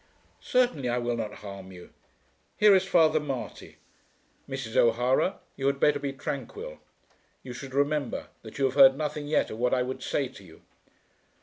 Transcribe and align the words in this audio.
"Certainly 0.39 0.89
I 0.89 0.97
will 0.97 1.15
not 1.15 1.31
harm 1.45 1.71
you. 1.71 1.93
Here 2.57 2.73
is 2.73 2.87
Father 2.87 3.19
Marty. 3.19 3.77
Mrs. 4.49 4.75
O'Hara 4.75 5.39
you 5.55 5.67
had 5.67 5.79
better 5.79 5.99
be 5.99 6.11
tranquil. 6.11 6.79
You 7.43 7.53
should 7.53 7.75
remember 7.75 8.29
that 8.41 8.57
you 8.57 8.65
have 8.65 8.73
heard 8.73 8.97
nothing 8.97 9.27
yet 9.27 9.51
of 9.51 9.59
what 9.59 9.75
I 9.75 9.83
would 9.83 10.01
say 10.01 10.27
to 10.27 10.43
you." 10.43 10.63